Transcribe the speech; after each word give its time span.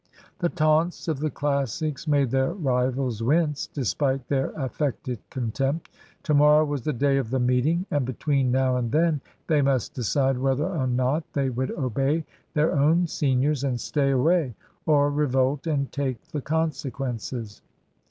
The 0.39 0.49
taunts 0.49 1.07
of 1.07 1.19
the 1.19 1.29
Classics 1.29 2.07
made 2.07 2.31
their 2.31 2.53
rivals 2.53 3.21
wince, 3.21 3.67
despite 3.67 4.27
their 4.29 4.49
affected 4.55 5.19
contempt. 5.29 5.91
To 6.23 6.33
morrow 6.33 6.65
was 6.65 6.81
the 6.81 6.91
day 6.91 7.17
of 7.17 7.29
the 7.29 7.39
meeting; 7.39 7.85
and 7.91 8.03
between 8.03 8.51
now 8.51 8.77
and 8.77 8.91
then 8.91 9.21
they 9.45 9.61
must 9.61 9.93
decide 9.93 10.39
whether 10.39 10.65
or 10.65 10.87
not 10.87 11.23
they 11.33 11.51
would 11.51 11.69
obey 11.69 12.25
their 12.55 12.71
own 12.71 13.05
seniors 13.05 13.63
and 13.63 13.79
stay 13.79 14.09
away, 14.09 14.55
or 14.87 15.11
revolt 15.11 15.67
and 15.67 15.91
take 15.91 16.29
the 16.29 16.41
consequences. 16.41 17.61